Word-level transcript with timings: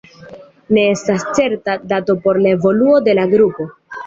Ne 0.77 0.85
estas 0.93 1.25
certa 1.39 1.75
dato 1.93 2.17
por 2.25 2.41
la 2.47 2.51
evoluo 2.57 2.97
de 3.11 3.17
la 3.21 3.29
grupo. 3.37 3.71